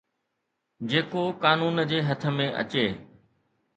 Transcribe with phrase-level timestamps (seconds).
[0.91, 2.85] جيڪو قانون جي هٿ ۾ اچي